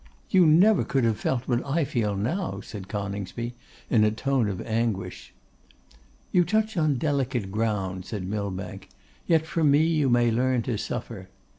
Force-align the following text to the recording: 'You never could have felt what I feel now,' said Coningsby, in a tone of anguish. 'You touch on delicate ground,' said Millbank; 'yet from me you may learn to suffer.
'You 0.31 0.47
never 0.47 0.83
could 0.83 1.03
have 1.03 1.19
felt 1.19 1.47
what 1.47 1.63
I 1.63 1.85
feel 1.85 2.15
now,' 2.15 2.59
said 2.61 2.87
Coningsby, 2.87 3.53
in 3.91 4.03
a 4.03 4.09
tone 4.09 4.49
of 4.49 4.59
anguish. 4.61 5.31
'You 6.31 6.43
touch 6.43 6.75
on 6.75 6.95
delicate 6.95 7.51
ground,' 7.51 8.05
said 8.07 8.27
Millbank; 8.27 8.89
'yet 9.27 9.45
from 9.45 9.69
me 9.69 9.83
you 9.85 10.09
may 10.09 10.31
learn 10.31 10.63
to 10.63 10.75
suffer. 10.79 11.29